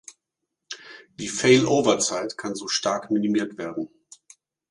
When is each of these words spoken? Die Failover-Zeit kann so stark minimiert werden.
Die 1.19 1.27
Failover-Zeit 1.27 2.35
kann 2.35 2.55
so 2.55 2.67
stark 2.67 3.11
minimiert 3.11 3.59
werden. 3.59 3.87